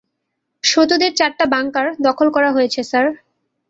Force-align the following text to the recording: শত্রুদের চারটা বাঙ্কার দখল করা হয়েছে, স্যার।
শত্রুদের 0.63 1.11
চারটা 1.15 1.45
বাঙ্কার 1.53 1.85
দখল 2.07 2.27
করা 2.35 2.49
হয়েছে, 2.51 2.79
স্যার। 2.83 3.05